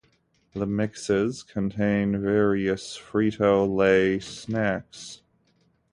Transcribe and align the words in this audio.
The 0.55 0.65
mixes 0.65 1.43
contain 1.43 2.19
various 2.19 2.97
Frito-Lay 2.97 4.17
snacks. 4.19 5.21